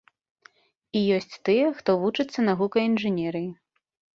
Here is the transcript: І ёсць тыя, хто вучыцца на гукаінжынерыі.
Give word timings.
І 0.99 1.03
ёсць 1.17 1.35
тыя, 1.49 1.67
хто 1.81 1.91
вучыцца 2.05 2.39
на 2.49 2.53
гукаінжынерыі. 2.63 3.49